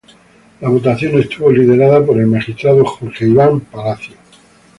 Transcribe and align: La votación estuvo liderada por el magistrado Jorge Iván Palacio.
La 0.61 0.67
votación 0.67 1.19
estuvo 1.19 1.51
liderada 1.51 2.03
por 2.03 2.19
el 2.19 2.25
magistrado 2.25 2.83
Jorge 2.83 3.27
Iván 3.27 3.59
Palacio. 3.59 4.15